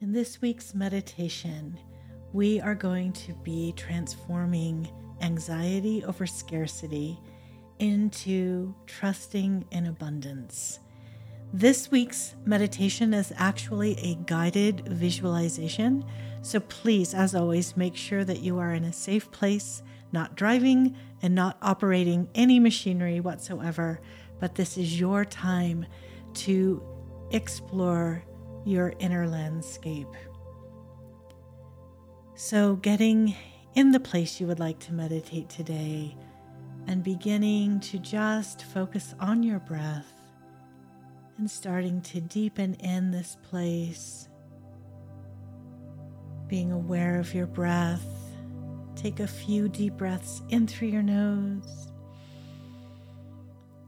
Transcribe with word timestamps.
In 0.00 0.12
this 0.12 0.42
week's 0.42 0.74
meditation, 0.74 1.78
we 2.32 2.60
are 2.60 2.74
going 2.74 3.12
to 3.12 3.32
be 3.44 3.72
transforming 3.76 4.90
anxiety 5.20 6.04
over 6.04 6.26
scarcity 6.26 7.20
into 7.78 8.74
trusting 8.86 9.64
in 9.70 9.86
abundance. 9.86 10.80
This 11.54 11.90
week's 11.90 12.34
meditation 12.46 13.12
is 13.12 13.30
actually 13.36 13.98
a 13.98 14.14
guided 14.24 14.88
visualization. 14.88 16.02
So 16.40 16.60
please, 16.60 17.12
as 17.12 17.34
always, 17.34 17.76
make 17.76 17.94
sure 17.94 18.24
that 18.24 18.40
you 18.40 18.58
are 18.58 18.72
in 18.72 18.84
a 18.84 18.92
safe 18.92 19.30
place, 19.30 19.82
not 20.12 20.34
driving 20.34 20.96
and 21.20 21.34
not 21.34 21.58
operating 21.60 22.30
any 22.34 22.58
machinery 22.58 23.20
whatsoever. 23.20 24.00
But 24.40 24.54
this 24.54 24.78
is 24.78 24.98
your 24.98 25.26
time 25.26 25.84
to 26.34 26.82
explore 27.32 28.24
your 28.64 28.94
inner 28.98 29.28
landscape. 29.28 30.08
So, 32.34 32.76
getting 32.76 33.36
in 33.74 33.92
the 33.92 34.00
place 34.00 34.40
you 34.40 34.46
would 34.46 34.58
like 34.58 34.78
to 34.80 34.94
meditate 34.94 35.50
today 35.50 36.16
and 36.86 37.04
beginning 37.04 37.80
to 37.80 37.98
just 37.98 38.64
focus 38.64 39.14
on 39.20 39.42
your 39.42 39.58
breath 39.58 40.21
and 41.42 41.50
starting 41.50 42.00
to 42.00 42.20
deepen 42.20 42.74
in 42.74 43.10
this 43.10 43.36
place, 43.50 44.28
being 46.46 46.70
aware 46.70 47.18
of 47.18 47.34
your 47.34 47.48
breath. 47.48 48.06
Take 48.94 49.18
a 49.18 49.26
few 49.26 49.68
deep 49.68 49.94
breaths 49.94 50.40
in 50.50 50.68
through 50.68 50.86
your 50.86 51.02
nose 51.02 51.88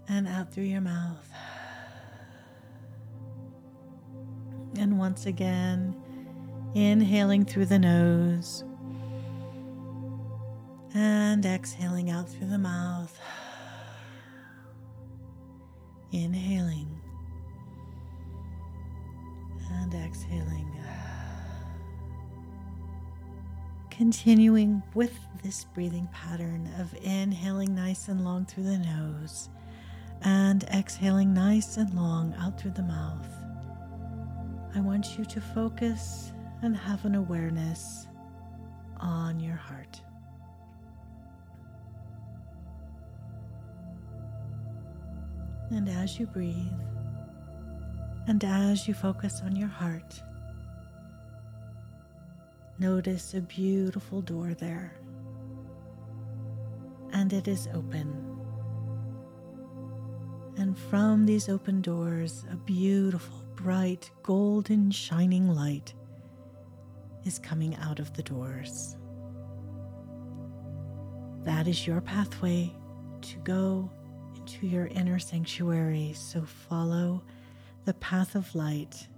and 0.08 0.26
out 0.26 0.52
through 0.52 0.64
your 0.64 0.80
mouth. 0.80 1.30
And 4.76 4.98
once 4.98 5.26
again, 5.26 5.94
inhaling 6.74 7.44
through 7.44 7.66
the 7.66 7.78
nose 7.78 8.64
and 10.92 11.46
exhaling 11.46 12.10
out 12.10 12.28
through 12.28 12.48
the 12.48 12.58
mouth. 12.58 13.16
Inhaling 16.10 16.93
exhaling. 20.14 20.70
Continuing 23.90 24.82
with 24.94 25.18
this 25.42 25.64
breathing 25.74 26.08
pattern 26.12 26.70
of 26.78 26.94
inhaling 27.02 27.74
nice 27.74 28.06
and 28.08 28.24
long 28.24 28.44
through 28.46 28.62
the 28.62 28.78
nose 28.78 29.48
and 30.22 30.62
exhaling 30.64 31.34
nice 31.34 31.76
and 31.76 31.92
long 31.94 32.32
out 32.38 32.60
through 32.60 32.72
the 32.72 32.82
mouth. 32.82 33.26
I 34.76 34.80
want 34.80 35.18
you 35.18 35.24
to 35.24 35.40
focus 35.40 36.32
and 36.62 36.76
have 36.76 37.04
an 37.04 37.16
awareness 37.16 38.06
on 38.98 39.40
your 39.40 39.56
heart. 39.56 40.00
And 45.70 45.88
as 45.88 46.20
you 46.20 46.26
breathe, 46.26 46.72
and 48.26 48.42
as 48.44 48.88
you 48.88 48.94
focus 48.94 49.42
on 49.44 49.54
your 49.54 49.68
heart, 49.68 50.22
notice 52.78 53.34
a 53.34 53.40
beautiful 53.40 54.22
door 54.22 54.54
there. 54.54 54.96
And 57.12 57.32
it 57.32 57.46
is 57.46 57.68
open. 57.74 58.34
And 60.56 60.78
from 60.78 61.26
these 61.26 61.48
open 61.48 61.82
doors, 61.82 62.44
a 62.50 62.56
beautiful, 62.56 63.44
bright, 63.56 64.10
golden, 64.22 64.90
shining 64.90 65.48
light 65.48 65.94
is 67.24 67.38
coming 67.38 67.76
out 67.76 67.98
of 67.98 68.12
the 68.14 68.22
doors. 68.22 68.96
That 71.44 71.68
is 71.68 71.86
your 71.86 72.00
pathway 72.00 72.72
to 73.22 73.36
go 73.38 73.90
into 74.36 74.66
your 74.66 74.86
inner 74.86 75.18
sanctuary. 75.18 76.12
So 76.14 76.42
follow 76.42 77.22
the 77.84 77.94
path 77.94 78.34
of 78.34 78.54
light 78.54 79.08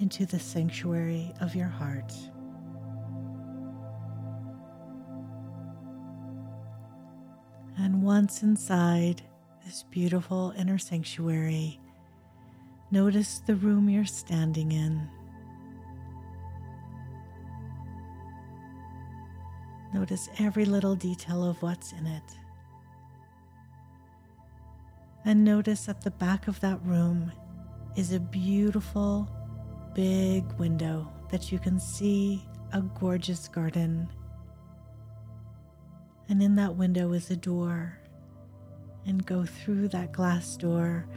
into 0.00 0.26
the 0.26 0.38
sanctuary 0.38 1.32
of 1.40 1.54
your 1.54 1.68
heart. 1.68 2.12
And 7.78 8.02
once 8.02 8.42
inside 8.42 9.22
this 9.64 9.84
beautiful 9.84 10.52
inner 10.58 10.78
sanctuary, 10.78 11.80
notice 12.90 13.40
the 13.46 13.54
room 13.54 13.88
you're 13.88 14.04
standing 14.04 14.72
in. 14.72 15.08
Notice 19.94 20.28
every 20.38 20.64
little 20.64 20.94
detail 20.94 21.44
of 21.44 21.62
what's 21.62 21.92
in 21.92 22.06
it. 22.06 22.22
And 25.24 25.44
notice 25.44 25.88
at 25.88 26.00
the 26.00 26.10
back 26.10 26.48
of 26.48 26.60
that 26.60 26.80
room 26.84 27.32
is 27.96 28.12
a 28.12 28.20
beautiful 28.20 29.28
big 29.94 30.44
window 30.58 31.10
that 31.30 31.50
you 31.50 31.58
can 31.58 31.78
see 31.78 32.46
a 32.72 32.80
gorgeous 32.80 33.48
garden. 33.48 34.08
And 36.28 36.42
in 36.42 36.54
that 36.56 36.76
window 36.76 37.12
is 37.12 37.30
a 37.30 37.36
door. 37.36 37.98
And 39.06 39.24
go 39.24 39.44
through 39.44 39.88
that 39.88 40.12
glass 40.12 40.56
door 40.56 41.08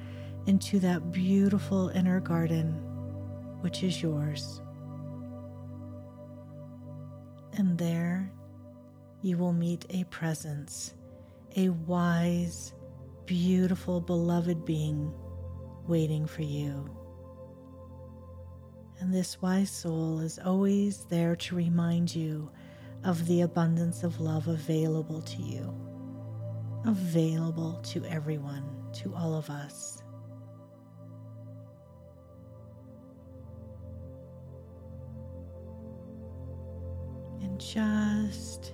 into 0.48 0.80
that 0.80 1.12
beautiful 1.12 1.90
inner 1.90 2.20
garden, 2.20 2.74
which 3.62 3.84
is 3.84 4.02
yours. 4.02 4.62
And 7.58 7.78
there 7.78 8.32
you 9.22 9.38
will 9.38 9.54
meet 9.54 9.86
a 9.90 10.06
presence, 10.06 10.96
a 11.56 11.70
wise, 11.70 12.74
beautiful, 13.26 14.02
beloved 14.02 14.66
being 14.66 15.14
waiting 15.88 16.26
for 16.26 16.44
you. 16.44 16.90
And 19.00 19.14
this 19.14 19.42
wise 19.42 19.70
soul 19.70 20.20
is 20.20 20.40
always 20.40 21.06
there 21.06 21.36
to 21.36 21.56
remind 21.56 22.16
you 22.16 22.50
of 23.04 23.26
the 23.28 23.42
abundance 23.42 24.04
of 24.04 24.22
love 24.22 24.48
available 24.48 25.22
to 25.22 25.42
you, 25.42 25.74
available 26.86 27.82
to 27.84 28.06
everyone, 28.06 28.64
to 28.94 29.14
all 29.14 29.36
of 29.36 29.50
us. 29.50 30.04
And 37.42 37.60
just 37.60 38.74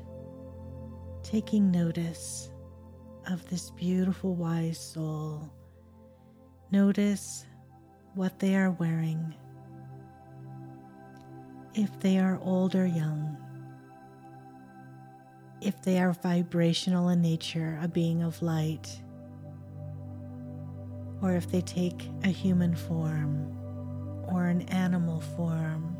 taking 1.24 1.72
notice 1.72 2.52
of 3.30 3.48
this 3.50 3.72
beautiful 3.72 4.36
wise 4.36 4.80
soul. 4.80 5.52
Notice 6.72 7.46
what 8.16 8.40
they 8.40 8.56
are 8.56 8.72
wearing, 8.72 9.34
if 11.74 12.00
they 12.00 12.20
are 12.20 12.40
old 12.44 12.76
or 12.76 12.86
young. 12.86 13.38
if 15.62 15.82
they 15.82 16.00
are 16.00 16.14
vibrational 16.14 17.10
in 17.10 17.22
nature, 17.22 17.80
a 17.82 17.88
being 17.88 18.24
of 18.24 18.42
light, 18.42 19.02
or 21.22 21.34
if 21.36 21.52
they 21.52 21.62
take 21.62 22.10
a 22.24 22.30
human 22.30 22.76
form 22.76 23.56
or 24.30 24.48
an 24.48 24.62
animal 24.64 25.22
form. 25.22 25.96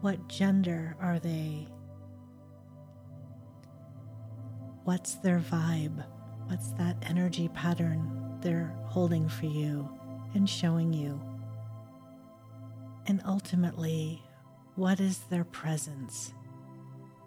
What 0.00 0.28
gender 0.28 0.96
are 1.00 1.18
they? 1.18 1.68
What's 4.84 5.14
their 5.16 5.40
vibe? 5.40 6.04
What's 6.48 6.70
that 6.72 6.96
energy 7.08 7.48
pattern 7.48 8.21
they're 8.42 8.74
holding 8.86 9.28
for 9.28 9.46
you 9.46 9.88
and 10.34 10.48
showing 10.48 10.92
you? 10.92 11.20
And 13.06 13.20
ultimately, 13.26 14.22
what 14.76 15.00
is 15.00 15.18
their 15.30 15.44
presence? 15.44 16.32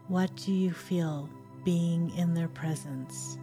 What 0.07 0.35
do 0.35 0.51
you 0.53 0.71
feel 0.71 1.29
being 1.63 2.15
in 2.15 2.33
their 2.33 2.47
presence? 2.47 3.37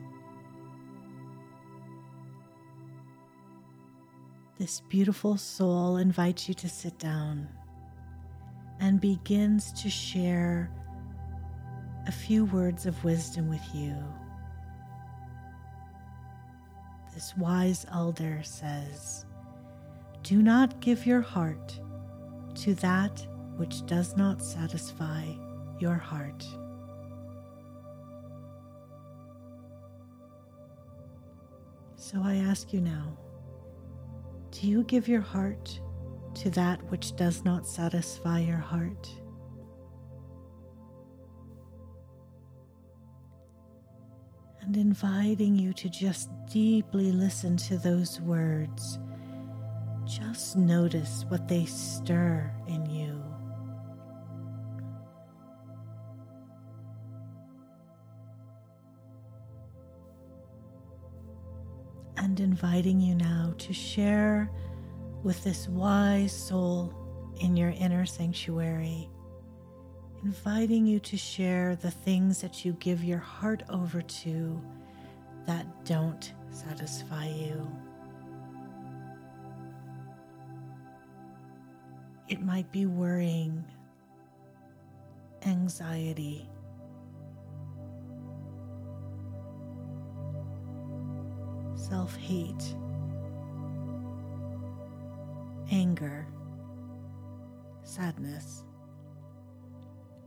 This 4.59 4.81
beautiful 4.89 5.37
soul 5.37 5.97
invites 5.97 6.49
you 6.49 6.55
to 6.55 6.69
sit 6.69 6.99
down 6.99 7.49
and 8.81 9.01
begins 9.01 9.73
to 9.83 9.91
share 9.91 10.71
a 12.07 12.13
few 12.13 12.45
words 12.47 12.87
of 12.87 13.03
wisdom 13.05 13.49
with 13.49 13.63
you. 13.75 13.95
This 17.15 17.35
wise 17.37 17.87
elder 17.93 18.41
says, 18.43 19.27
Do 20.23 20.43
not 20.43 20.81
give 20.81 21.07
your 21.07 21.21
heart 21.21 21.79
to 22.57 22.75
that 22.77 23.27
which 23.57 23.85
does 23.87 24.17
not 24.17 24.43
satisfy 24.43 25.25
your 25.79 25.95
heart. 25.95 26.45
So 31.97 32.21
I 32.23 32.37
ask 32.37 32.73
you 32.73 32.81
now 32.81 33.17
do 34.51 34.69
you 34.69 34.85
give 34.85 35.09
your 35.09 35.23
heart 35.23 35.81
to 36.35 36.51
that 36.51 36.83
which 36.91 37.17
does 37.17 37.43
not 37.43 37.67
satisfy 37.67 38.41
your 38.41 38.59
heart? 38.59 39.09
And 44.63 44.77
inviting 44.77 45.57
you 45.57 45.73
to 45.75 45.89
just 45.89 46.31
deeply 46.51 47.13
listen 47.13 47.57
to 47.59 47.77
those 47.79 48.21
words. 48.21 48.99
Just 50.05 50.57
notice 50.57 51.25
what 51.29 51.49
they 51.49 51.65
stir 51.67 52.51
in 52.69 52.87
you. 52.87 53.23
and 62.23 62.39
inviting 62.39 63.01
you 63.01 63.15
now 63.17 63.53
to 63.59 63.73
share 63.73 64.49
with 65.25 65.43
this 65.45 65.69
wise 65.69 66.33
soul 66.33 66.95
in 67.41 67.57
your 67.57 67.71
inner 67.71 68.07
sanctuary, 68.07 69.11
inviting 70.25 70.87
you 70.87 71.01
to 71.01 71.17
share 71.17 71.77
the 71.77 71.91
things 71.91 72.41
that 72.41 72.65
you 72.65 72.73
give 72.75 73.03
your 73.03 73.19
heart 73.19 73.63
over 73.69 74.01
to 74.03 74.61
that 75.47 75.67
don't 75.85 76.33
satisfy 76.51 77.27
you. 77.27 77.71
It 82.29 82.41
might 82.41 82.71
be 82.71 82.87
worrying, 82.87 83.65
anxiety, 85.45 86.49
self 91.75 92.17
hate, 92.17 92.77
anger, 95.71 96.27
sadness, 97.83 98.65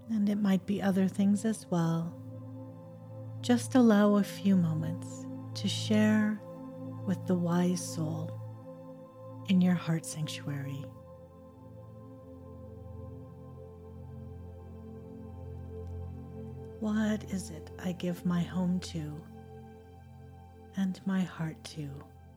and 0.10 0.30
it 0.30 0.38
might 0.38 0.66
be 0.66 0.82
other 0.82 1.08
things 1.08 1.46
as 1.46 1.66
well. 1.70 2.14
Just 3.42 3.76
allow 3.76 4.16
a 4.16 4.24
few 4.24 4.56
moments 4.56 5.26
to 5.56 5.68
share 5.68 6.40
with 7.06 7.26
the 7.28 7.36
wise 7.36 7.82
soul 7.82 8.32
in 9.50 9.62
your 9.62 9.76
heart 9.76 10.06
sanctuary. 10.06 10.84
What 16.80 17.24
is 17.32 17.50
it 17.50 17.72
I 17.84 17.94
give 17.94 18.26
my 18.26 18.42
home 18.42 18.80
to? 18.82 19.22
and 20.78 21.00
my 21.06 21.22
heart 21.22 21.62
to 21.64 21.90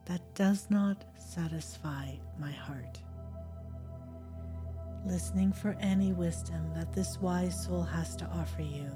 that 0.05 0.21
does 0.33 0.67
not 0.69 1.05
satisfy 1.17 2.13
my 2.39 2.51
heart. 2.51 2.99
Listening 5.05 5.51
for 5.51 5.75
any 5.79 6.13
wisdom 6.13 6.73
that 6.75 6.93
this 6.93 7.19
wise 7.19 7.63
soul 7.63 7.83
has 7.83 8.15
to 8.17 8.25
offer 8.25 8.61
you. 8.61 8.91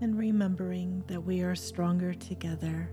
and 0.00 0.16
remembering 0.16 1.02
that 1.08 1.20
we 1.20 1.42
are 1.42 1.54
stronger 1.54 2.14
together, 2.14 2.90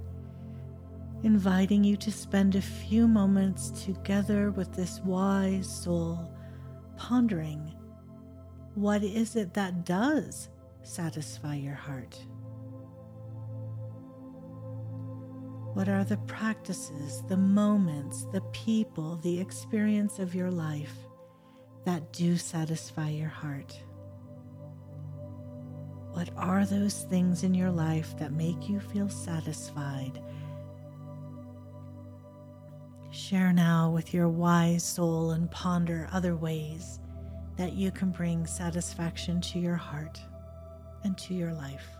inviting 1.25 1.83
you 1.83 1.97
to 1.97 2.11
spend 2.11 2.55
a 2.55 2.61
few 2.61 3.07
moments 3.07 3.71
together 3.83 4.51
with 4.51 4.71
this 4.75 5.01
wise 5.03 5.67
soul, 5.67 6.31
pondering 6.97 7.73
what 8.75 9.01
is 9.03 9.35
it 9.35 9.51
that 9.55 9.85
does 9.85 10.49
satisfy 10.83 11.55
your 11.55 11.73
heart? 11.73 12.15
What 15.73 15.89
are 15.89 16.03
the 16.03 16.17
practices, 16.27 17.23
the 17.27 17.37
moments, 17.37 18.27
the 18.31 18.41
people, 18.53 19.15
the 19.23 19.39
experience 19.39 20.19
of 20.19 20.35
your 20.35 20.51
life 20.51 20.93
that 21.85 22.13
do 22.13 22.37
satisfy 22.37 23.09
your 23.09 23.29
heart? 23.29 23.75
What 26.11 26.29
are 26.37 26.67
those 26.67 27.01
things 27.09 27.43
in 27.43 27.55
your 27.55 27.71
life 27.71 28.15
that 28.19 28.31
make 28.31 28.69
you 28.69 28.79
feel 28.79 29.09
satisfied? 29.09 30.21
Share 33.29 33.53
now 33.53 33.89
with 33.89 34.13
your 34.13 34.29
wise 34.29 34.83
soul 34.83 35.31
and 35.31 35.49
ponder 35.49 36.07
other 36.11 36.35
ways 36.35 36.99
that 37.57 37.73
you 37.73 37.89
can 37.89 38.11
bring 38.11 38.45
satisfaction 38.45 39.41
to 39.41 39.57
your 39.57 39.75
heart 39.75 40.21
and 41.03 41.17
to 41.17 41.33
your 41.33 41.51
life. 41.51 41.97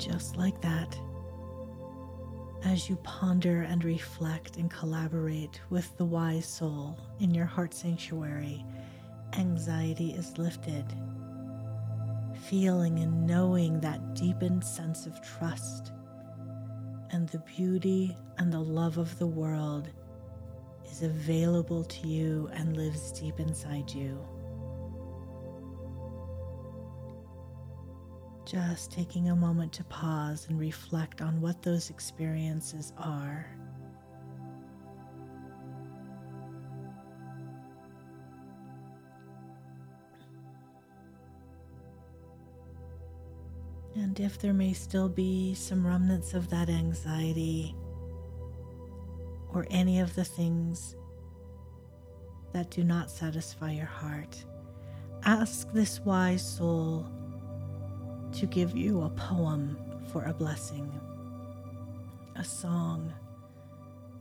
Just 0.00 0.36
like 0.36 0.60
that, 0.62 0.98
as 2.64 2.88
you 2.88 2.96
ponder 2.96 3.62
and 3.62 3.84
reflect 3.84 4.56
and 4.56 4.70
collaborate 4.70 5.60
with 5.68 5.94
the 5.98 6.04
wise 6.04 6.46
soul 6.46 6.98
in 7.20 7.34
your 7.34 7.44
heart 7.44 7.74
sanctuary, 7.74 8.64
anxiety 9.34 10.12
is 10.12 10.38
lifted. 10.38 10.84
Feeling 12.48 12.98
and 13.00 13.26
knowing 13.26 13.78
that 13.80 14.14
deepened 14.14 14.64
sense 14.64 15.06
of 15.06 15.20
trust 15.20 15.92
and 17.10 17.28
the 17.28 17.38
beauty 17.40 18.16
and 18.38 18.50
the 18.50 18.58
love 18.58 18.96
of 18.96 19.18
the 19.18 19.26
world 19.26 19.90
is 20.90 21.02
available 21.02 21.84
to 21.84 22.08
you 22.08 22.48
and 22.54 22.76
lives 22.76 23.12
deep 23.12 23.38
inside 23.38 23.90
you. 23.92 24.18
Just 28.50 28.90
taking 28.90 29.28
a 29.28 29.36
moment 29.36 29.72
to 29.74 29.84
pause 29.84 30.48
and 30.48 30.58
reflect 30.58 31.22
on 31.22 31.40
what 31.40 31.62
those 31.62 31.88
experiences 31.88 32.92
are. 32.98 33.46
And 43.94 44.18
if 44.18 44.40
there 44.40 44.52
may 44.52 44.72
still 44.72 45.08
be 45.08 45.54
some 45.54 45.86
remnants 45.86 46.34
of 46.34 46.50
that 46.50 46.68
anxiety, 46.68 47.76
or 49.52 49.64
any 49.70 50.00
of 50.00 50.16
the 50.16 50.24
things 50.24 50.96
that 52.52 52.70
do 52.70 52.82
not 52.82 53.12
satisfy 53.12 53.70
your 53.70 53.86
heart. 53.86 54.44
Ask 55.24 55.72
this 55.72 56.00
wise 56.00 56.56
soul 56.56 57.06
to 58.32 58.46
give 58.46 58.76
you 58.76 59.02
a 59.02 59.10
poem 59.10 59.78
for 60.10 60.24
a 60.24 60.32
blessing, 60.32 60.90
a 62.36 62.44
song, 62.44 63.12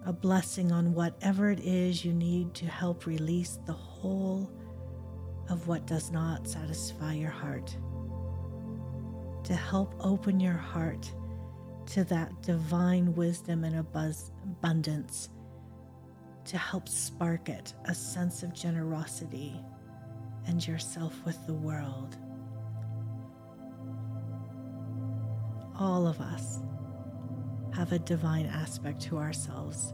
a 0.05 0.13
blessing 0.13 0.71
on 0.71 0.93
whatever 0.93 1.49
it 1.51 1.59
is 1.59 2.03
you 2.03 2.13
need 2.13 2.53
to 2.55 2.65
help 2.65 3.05
release 3.05 3.59
the 3.65 3.73
whole 3.73 4.51
of 5.49 5.67
what 5.67 5.85
does 5.85 6.11
not 6.11 6.47
satisfy 6.47 7.13
your 7.13 7.29
heart, 7.31 7.75
to 9.43 9.53
help 9.53 9.95
open 9.99 10.39
your 10.39 10.53
heart 10.53 11.11
to 11.87 12.03
that 12.03 12.41
divine 12.43 13.13
wisdom 13.15 13.63
and 13.63 13.75
abundance, 13.75 15.29
to 16.45 16.57
help 16.57 16.87
spark 16.87 17.49
it 17.49 17.73
a 17.85 17.95
sense 17.95 18.43
of 18.43 18.53
generosity 18.53 19.59
and 20.47 20.65
yourself 20.65 21.15
with 21.25 21.45
the 21.47 21.53
world. 21.53 22.17
All 25.79 26.07
of 26.07 26.19
us 26.19 26.59
have 27.73 27.93
a 27.93 27.99
divine 27.99 28.47
aspect 28.47 28.99
to 29.03 29.17
ourselves, 29.17 29.93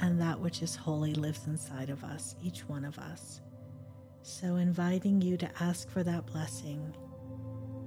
and 0.00 0.20
that 0.20 0.40
which 0.40 0.62
is 0.62 0.74
holy 0.74 1.14
lives 1.14 1.46
inside 1.46 1.90
of 1.90 2.02
us, 2.02 2.34
each 2.42 2.68
one 2.68 2.84
of 2.84 2.98
us. 2.98 3.40
So, 4.22 4.56
inviting 4.56 5.20
you 5.20 5.36
to 5.36 5.48
ask 5.62 5.88
for 5.88 6.02
that 6.02 6.26
blessing 6.26 6.92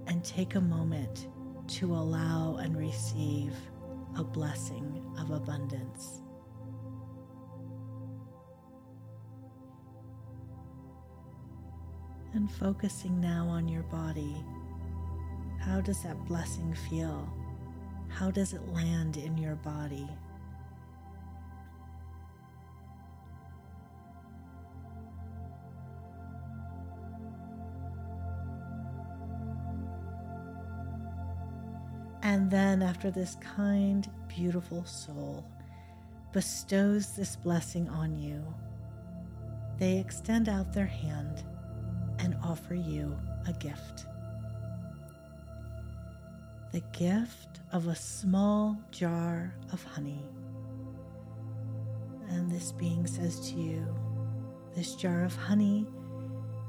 and 0.08 0.24
take 0.24 0.56
a 0.56 0.62
moment 0.62 1.28
to 1.68 1.94
allow 1.94 2.56
and 2.62 2.78
receive 2.78 3.52
a 4.18 4.24
blessing 4.24 5.04
of 5.20 5.32
abundance. 5.32 6.22
And 12.34 12.50
focusing 12.50 13.20
now 13.20 13.48
on 13.50 13.68
your 13.68 13.84
body, 13.84 14.42
how 15.68 15.82
does 15.82 16.02
that 16.04 16.18
blessing 16.26 16.74
feel? 16.90 17.28
How 18.08 18.32
does 18.32 18.54
it 18.54 18.66
land 18.70 19.18
in 19.18 19.38
your 19.38 19.56
body? 19.56 20.08
And 32.24 32.50
then, 32.50 32.82
after 32.82 33.12
this 33.12 33.36
kind, 33.36 34.10
beautiful 34.28 34.84
soul 34.86 35.46
bestows 36.34 37.16
this 37.16 37.36
blessing 37.36 37.90
on 37.90 38.18
you, 38.18 38.44
they 39.80 39.98
extend 39.98 40.50
out 40.50 40.74
their 40.74 40.86
hand 40.86 41.44
and 42.20 42.36
offer 42.44 42.76
you 42.76 43.18
a 43.48 43.54
gift. 43.54 44.08
The 46.78 47.00
gift 47.00 47.60
of 47.72 47.88
a 47.88 47.96
small 47.96 48.78
jar 48.92 49.56
of 49.74 49.84
honey. 49.84 50.24
And 52.30 52.52
this 52.52 52.72
being 52.72 53.08
says 53.08 53.50
to 53.50 53.56
you, 53.56 53.84
this 54.76 54.94
jar 54.94 55.24
of 55.24 55.36
honey 55.36 55.88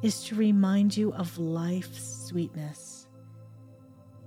is 0.01 0.25
to 0.25 0.35
remind 0.35 0.97
you 0.97 1.13
of 1.13 1.37
life's 1.37 2.27
sweetness 2.27 3.07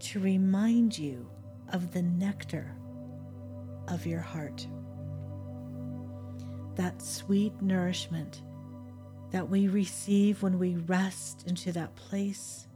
to 0.02 0.20
remind 0.20 1.00
you 1.00 1.28
of 1.74 1.92
the 1.92 2.04
nectar 2.04 2.76
of 3.88 4.06
your 4.06 4.22
heart. 4.22 4.68
That 6.76 7.02
sweet 7.02 7.60
nourishment 7.60 8.44
that 9.32 9.50
we 9.50 9.68
receive 9.68 10.44
when 10.44 10.60
we 10.60 10.76
rest 10.76 11.46
into 11.48 11.72
that 11.72 11.96
place 11.96 12.68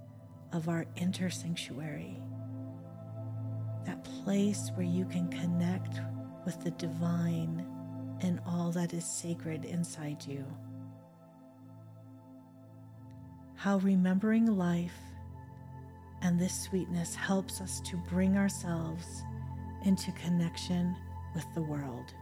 of 0.51 0.67
our 0.67 0.87
inner 0.95 1.29
sanctuary. 1.29 2.19
That 3.85 4.03
place 4.03 4.71
where 4.75 4.85
you 4.85 5.05
can 5.05 5.27
connect 5.29 5.99
with 6.45 6.63
the 6.63 6.71
divine 6.71 7.65
and 8.21 8.39
all 8.45 8.71
that 8.71 8.93
is 8.93 9.05
sacred 9.05 9.65
inside 9.65 10.25
you. 10.25 10.45
How 13.55 13.77
remembering 13.77 14.45
life 14.57 14.97
and 16.21 16.39
this 16.39 16.63
sweetness 16.63 17.15
helps 17.15 17.61
us 17.61 17.81
to 17.81 17.97
bring 18.09 18.37
ourselves 18.37 19.23
into 19.85 20.11
connection 20.13 20.95
with 21.35 21.45
the 21.53 21.61
world 21.61 22.13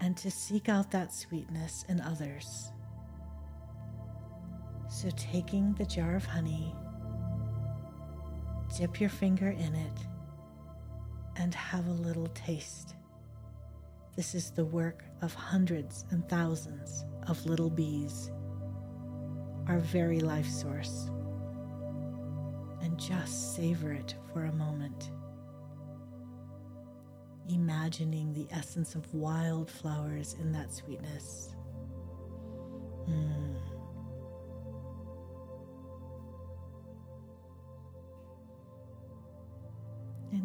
and 0.00 0.16
to 0.16 0.30
seek 0.30 0.68
out 0.68 0.90
that 0.90 1.12
sweetness 1.12 1.84
in 1.88 2.00
others. 2.00 2.70
So, 4.90 5.10
taking 5.16 5.74
the 5.74 5.84
jar 5.84 6.16
of 6.16 6.24
honey, 6.24 6.74
dip 8.76 9.00
your 9.00 9.10
finger 9.10 9.50
in 9.50 9.74
it 9.74 9.98
and 11.36 11.54
have 11.54 11.86
a 11.86 11.92
little 11.92 12.28
taste. 12.28 12.94
This 14.16 14.34
is 14.34 14.50
the 14.50 14.64
work 14.64 15.04
of 15.22 15.32
hundreds 15.34 16.04
and 16.10 16.28
thousands 16.28 17.04
of 17.28 17.44
little 17.46 17.70
bees, 17.70 18.30
our 19.68 19.78
very 19.78 20.20
life 20.20 20.48
source 20.48 21.10
and 22.82 22.98
just 22.98 23.54
savor 23.54 23.92
it 23.92 24.14
for 24.32 24.44
a 24.44 24.52
moment. 24.52 25.10
Imagining 27.48 28.32
the 28.34 28.46
essence 28.50 28.94
of 28.94 29.12
wildflowers 29.14 30.36
in 30.40 30.52
that 30.52 30.72
sweetness. 30.72 31.54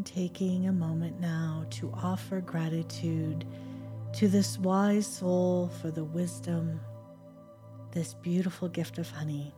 Taking 0.03 0.67
a 0.67 0.73
moment 0.73 1.19
now 1.19 1.65
to 1.71 1.91
offer 1.93 2.41
gratitude 2.41 3.45
to 4.13 4.27
this 4.27 4.57
wise 4.59 5.07
soul 5.07 5.71
for 5.81 5.91
the 5.91 6.03
wisdom, 6.03 6.79
this 7.91 8.13
beautiful 8.15 8.67
gift 8.67 8.97
of 8.97 9.09
honey, 9.09 9.53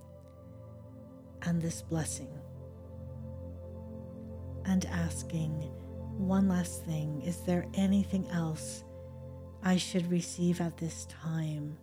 and 1.44 1.62
this 1.62 1.82
blessing 1.82 2.30
and 4.66 4.86
asking 4.88 5.52
one 6.18 6.48
last 6.48 6.86
thing 6.86 7.22
Is 7.22 7.38
there 7.42 7.66
anything 7.74 8.28
else 8.30 8.84
I 9.64 9.78
should 9.78 10.10
receive 10.10 10.62
at 10.62 10.78
this 10.78 11.06
time? 11.06 11.78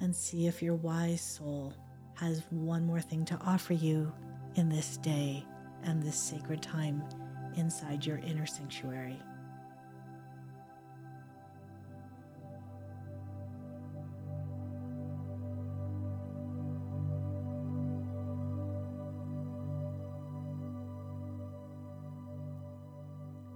And 0.00 0.14
see 0.14 0.46
if 0.46 0.62
your 0.62 0.74
wise 0.74 1.20
soul 1.20 1.72
has 2.14 2.42
one 2.50 2.84
more 2.84 3.00
thing 3.00 3.24
to 3.26 3.36
offer 3.46 3.72
you 3.72 4.12
in 4.56 4.68
this 4.68 4.96
day 4.98 5.44
and 5.84 6.02
this 6.02 6.18
sacred 6.18 6.62
time 6.62 7.02
inside 7.56 8.04
your 8.04 8.18
inner 8.18 8.46
sanctuary. 8.46 9.18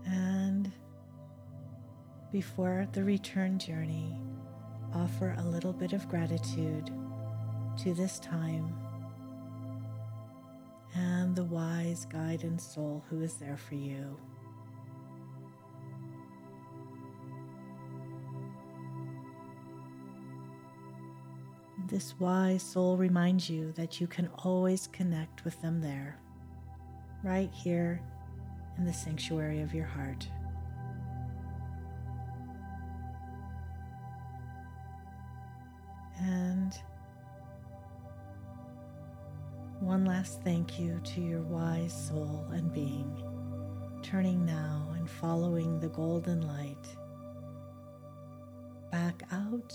And 0.07 0.73
before 2.33 2.87
the 2.93 3.05
return 3.05 3.59
journey, 3.59 4.19
offer 4.95 5.35
a 5.39 5.43
little 5.45 5.73
bit 5.73 5.93
of 5.93 6.09
gratitude 6.09 6.91
to 7.79 7.95
this 7.95 8.19
time 8.19 8.75
the 11.39 11.45
wise 11.45 12.05
guide 12.07 12.43
and 12.43 12.61
soul 12.61 13.05
who 13.09 13.23
is 13.23 13.35
there 13.35 13.57
for 13.57 13.77
you. 13.77 14.19
This 21.87 22.19
wise 22.19 22.65
soul 22.65 22.97
reminds 22.97 23.49
you 23.49 23.71
that 23.77 24.01
you 24.01 24.09
can 24.09 24.29
always 24.43 24.89
connect 24.89 25.45
with 25.45 25.63
them 25.63 25.81
there, 25.81 26.19
right 27.23 27.53
here 27.53 28.03
in 28.77 28.85
the 28.85 28.93
sanctuary 28.93 29.61
of 29.61 29.73
your 29.73 29.87
heart. 29.87 30.27
Thank 40.37 40.79
you 40.79 41.01
to 41.03 41.21
your 41.21 41.43
wise 41.43 41.93
soul 42.09 42.47
and 42.53 42.73
being, 42.73 43.23
turning 44.03 44.45
now 44.45 44.93
and 44.97 45.09
following 45.09 45.81
the 45.81 45.89
golden 45.89 46.47
light 46.47 46.87
back 48.93 49.23
out 49.33 49.75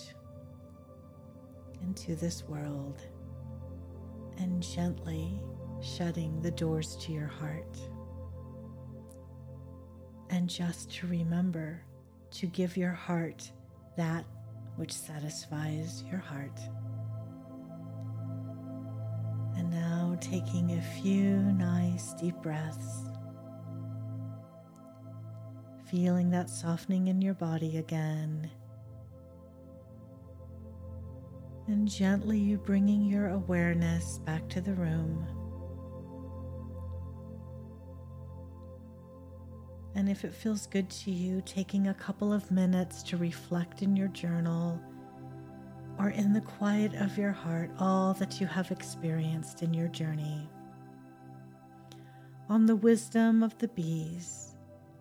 into 1.81 2.15
this 2.15 2.43
world 2.43 3.01
and 4.37 4.61
gently 4.61 5.41
shutting 5.81 6.41
the 6.41 6.51
doors 6.51 6.95
to 6.97 7.11
your 7.11 7.27
heart. 7.27 7.77
And 10.29 10.49
just 10.49 10.91
to 10.95 11.07
remember 11.07 11.83
to 12.31 12.47
give 12.47 12.77
your 12.77 12.93
heart 12.93 13.51
that 13.97 14.25
which 14.75 14.93
satisfies 14.93 16.03
your 16.09 16.19
heart. 16.19 16.59
Taking 20.17 20.71
a 20.71 20.81
few 21.01 21.37
nice 21.37 22.13
deep 22.13 22.35
breaths, 22.41 23.05
feeling 25.89 26.29
that 26.31 26.49
softening 26.49 27.07
in 27.07 27.21
your 27.21 27.33
body 27.33 27.77
again. 27.77 28.49
And 31.67 31.87
gently 31.87 32.37
bringing 32.57 33.05
your 33.05 33.29
awareness 33.29 34.19
back 34.19 34.49
to 34.49 34.61
the 34.61 34.73
room. 34.73 35.25
And 39.95 40.09
if 40.09 40.25
it 40.25 40.33
feels 40.33 40.67
good 40.67 40.89
to 40.89 41.11
you, 41.11 41.41
taking 41.45 41.87
a 41.87 41.93
couple 41.93 42.33
of 42.33 42.51
minutes 42.51 43.03
to 43.03 43.17
reflect 43.17 43.81
in 43.81 43.95
your 43.95 44.09
journal 44.09 44.81
or 45.99 46.09
in 46.09 46.33
the 46.33 46.41
quiet 46.41 46.93
of 46.95 47.17
your 47.17 47.31
heart 47.31 47.69
all 47.79 48.13
that 48.13 48.41
you 48.41 48.47
have 48.47 48.71
experienced 48.71 49.61
in 49.61 49.73
your 49.73 49.87
journey 49.89 50.49
on 52.49 52.65
the 52.65 52.75
wisdom 52.75 53.43
of 53.43 53.57
the 53.59 53.67
bees 53.69 54.55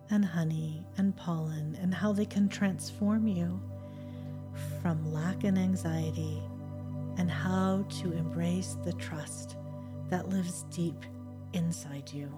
and 0.09 0.23
honey 0.23 0.85
and 0.97 1.15
pollen 1.15 1.77
and 1.81 1.93
how 1.93 2.13
they 2.13 2.25
can 2.25 2.47
transform 2.47 3.27
you 3.27 3.59
from 4.81 5.11
lack 5.11 5.43
and 5.43 5.57
anxiety 5.57 6.41
and 7.17 7.29
how 7.29 7.85
to 7.89 8.11
embrace 8.13 8.77
the 8.83 8.93
trust 8.93 9.57
that 10.09 10.29
lives 10.29 10.65
deep 10.71 11.05
inside 11.53 12.11
you 12.11 12.31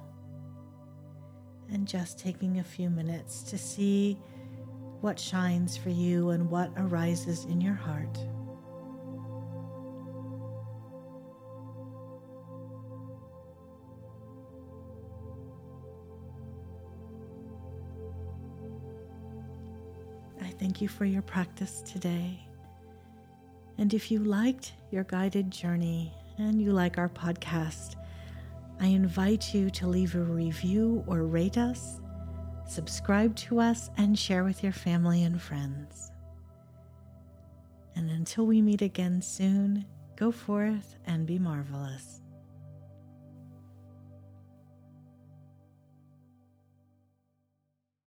and 1.71 1.87
just 1.87 2.19
taking 2.19 2.59
a 2.59 2.63
few 2.63 2.89
minutes 2.89 3.43
to 3.43 3.57
see 3.57 4.17
what 5.01 5.19
shines 5.19 5.75
for 5.75 5.89
you 5.89 6.29
and 6.29 6.49
what 6.49 6.71
arises 6.77 7.45
in 7.45 7.61
your 7.61 7.73
heart. 7.73 8.17
Thank 20.59 20.81
you 20.81 20.87
for 20.87 21.05
your 21.05 21.21
practice 21.21 21.81
today. 21.81 22.39
And 23.77 23.93
if 23.93 24.09
you 24.09 24.19
liked 24.19 24.73
your 24.91 25.03
guided 25.03 25.51
journey 25.51 26.13
and 26.37 26.61
you 26.61 26.71
like 26.71 26.97
our 26.97 27.09
podcast, 27.09 27.95
I 28.79 28.87
invite 28.87 29.53
you 29.53 29.69
to 29.71 29.87
leave 29.87 30.15
a 30.15 30.19
review 30.19 31.03
or 31.07 31.23
rate 31.23 31.57
us, 31.57 31.99
subscribe 32.67 33.35
to 33.37 33.59
us, 33.59 33.89
and 33.97 34.17
share 34.17 34.43
with 34.43 34.63
your 34.63 34.73
family 34.73 35.23
and 35.23 35.41
friends. 35.41 36.11
And 37.95 38.09
until 38.09 38.45
we 38.45 38.61
meet 38.61 38.81
again 38.81 39.21
soon, 39.21 39.85
go 40.15 40.31
forth 40.31 40.95
and 41.05 41.25
be 41.25 41.39
marvelous. 41.39 42.21